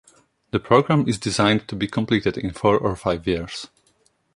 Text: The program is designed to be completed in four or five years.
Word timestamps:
The 0.49 0.59
program 0.59 1.07
is 1.07 1.19
designed 1.19 1.67
to 1.67 1.75
be 1.75 1.85
completed 1.87 2.35
in 2.35 2.53
four 2.53 2.75
or 2.75 2.95
five 2.95 3.27
years. 3.27 3.67